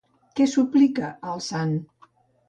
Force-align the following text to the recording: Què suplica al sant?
Què 0.37 0.45
suplica 0.53 1.09
al 1.33 1.43
sant? 1.49 1.75